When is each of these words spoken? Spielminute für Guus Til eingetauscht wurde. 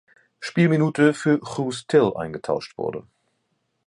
Spielminute 0.39 1.13
für 1.13 1.37
Guus 1.37 1.85
Til 1.85 2.13
eingetauscht 2.17 2.75
wurde. 2.75 3.03